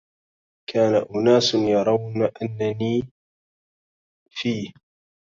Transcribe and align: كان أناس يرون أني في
كان 0.69 1.05
أناس 1.15 1.53
يرون 1.55 2.29
أني 2.41 3.11
في 4.29 4.73